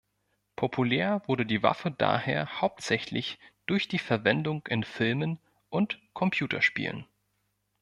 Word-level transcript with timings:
Populär 0.55 1.21
wurde 1.27 1.45
die 1.45 1.61
Waffe 1.61 1.91
daher 1.91 2.59
hauptsächlich 2.59 3.37
durch 3.67 3.87
die 3.87 3.99
Verwendung 3.99 4.65
in 4.65 4.83
Filmen 4.83 5.37
und 5.69 5.99
Computerspielen. 6.15 7.05